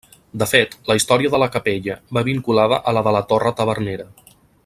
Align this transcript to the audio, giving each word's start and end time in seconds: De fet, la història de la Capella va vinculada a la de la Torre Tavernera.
De 0.43 0.45
fet, 0.51 0.71
la 0.91 0.95
història 0.99 1.31
de 1.33 1.41
la 1.43 1.49
Capella 1.57 1.97
va 2.19 2.25
vinculada 2.31 2.81
a 2.93 2.97
la 2.99 3.05
de 3.09 3.15
la 3.19 3.23
Torre 3.35 3.53
Tavernera. 3.61 4.09